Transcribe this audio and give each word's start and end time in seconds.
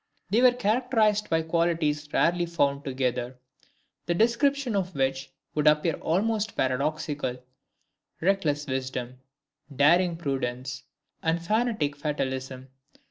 They 0.31 0.41
were 0.41 0.51
characterized 0.51 1.29
by 1.29 1.43
qualities 1.43 2.09
rarely 2.11 2.47
found 2.47 2.83
together, 2.83 3.37
the 4.07 4.15
description 4.15 4.75
of 4.75 4.95
which 4.95 5.29
would 5.53 5.67
appear 5.67 5.93
almost 5.93 6.57
paradoxical: 6.57 7.37
reckless 8.19 8.65
wisdom, 8.65 9.19
daring 9.75 10.17
prudence, 10.17 10.85
and 11.21 11.39
fanatic 11.39 11.95
fatalism. 11.95 12.69